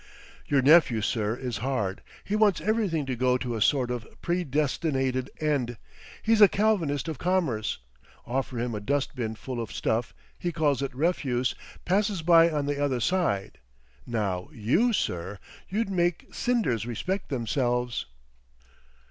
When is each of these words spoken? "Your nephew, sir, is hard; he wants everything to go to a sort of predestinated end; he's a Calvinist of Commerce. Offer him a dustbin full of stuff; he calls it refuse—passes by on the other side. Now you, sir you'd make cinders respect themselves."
"Your 0.47 0.63
nephew, 0.63 1.01
sir, 1.01 1.35
is 1.35 1.57
hard; 1.57 2.01
he 2.23 2.35
wants 2.35 2.59
everything 2.59 3.05
to 3.05 3.15
go 3.15 3.37
to 3.37 3.55
a 3.55 3.61
sort 3.61 3.91
of 3.91 4.07
predestinated 4.23 5.29
end; 5.39 5.77
he's 6.23 6.41
a 6.41 6.47
Calvinist 6.47 7.07
of 7.07 7.19
Commerce. 7.19 7.77
Offer 8.25 8.57
him 8.57 8.73
a 8.73 8.79
dustbin 8.79 9.35
full 9.35 9.61
of 9.61 9.71
stuff; 9.71 10.15
he 10.39 10.51
calls 10.51 10.81
it 10.81 10.91
refuse—passes 10.95 12.23
by 12.23 12.49
on 12.49 12.65
the 12.65 12.83
other 12.83 12.99
side. 12.99 13.59
Now 14.07 14.49
you, 14.51 14.91
sir 14.91 15.37
you'd 15.69 15.91
make 15.91 16.33
cinders 16.33 16.87
respect 16.87 17.29
themselves." 17.29 18.07